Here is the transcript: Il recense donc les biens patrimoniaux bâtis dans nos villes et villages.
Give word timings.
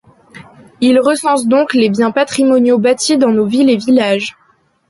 Il 0.79 0.99
recense 0.99 1.45
donc 1.47 1.75
les 1.75 1.87
biens 1.87 2.09
patrimoniaux 2.09 2.79
bâtis 2.79 3.19
dans 3.19 3.29
nos 3.31 3.45
villes 3.45 3.69
et 3.69 3.77
villages. 3.77 4.35